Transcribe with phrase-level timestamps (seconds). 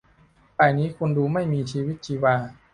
[0.57, 2.35] บ่ายนี้คุณดูไม่มีชีวิตชีวา